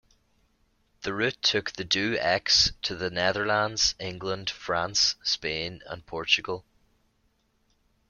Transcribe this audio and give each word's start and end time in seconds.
The 1.03 1.13
route 1.13 1.39
took 1.43 1.73
the 1.73 1.83
Do 1.83 2.17
X 2.17 2.71
to 2.81 2.95
the 2.95 3.11
Netherlands, 3.11 3.93
England, 3.99 4.49
France, 4.49 5.13
Spain, 5.21 5.83
and 5.85 6.03
Portugal. 6.03 6.65